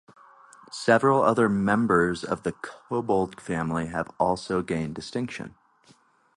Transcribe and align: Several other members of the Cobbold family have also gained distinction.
Several 0.71 1.21
other 1.21 1.47
members 1.47 2.23
of 2.23 2.41
the 2.41 2.53
Cobbold 2.53 3.39
family 3.39 3.85
have 3.85 4.09
also 4.19 4.63
gained 4.63 4.95
distinction. 4.95 5.53